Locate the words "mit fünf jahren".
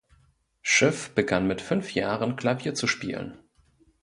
1.45-2.35